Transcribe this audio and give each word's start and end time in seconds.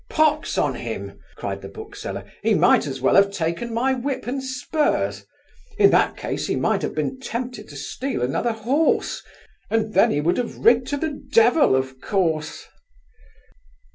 'Pox 0.09 0.57
on 0.57 0.73
him! 0.73 1.19
(cried 1.35 1.61
the 1.61 1.69
bookseller) 1.69 2.23
he 2.41 2.55
might 2.55 2.87
as 2.87 2.99
well 3.01 3.13
have 3.13 3.29
taken 3.29 3.71
my 3.71 3.93
whip 3.93 4.25
and 4.25 4.41
spurs. 4.43 5.27
In 5.77 5.91
that 5.91 6.17
case, 6.17 6.47
he 6.47 6.55
might 6.55 6.81
have 6.81 6.95
been 6.95 7.19
tempted 7.19 7.69
to 7.69 7.75
steal 7.75 8.23
another 8.23 8.53
horse, 8.53 9.21
and 9.69 9.93
then 9.93 10.09
he 10.09 10.19
would 10.19 10.37
have 10.37 10.57
rid 10.57 10.87
to 10.87 10.97
the 10.97 11.11
devil 11.31 11.75
of 11.75 12.01
course. 12.01 12.65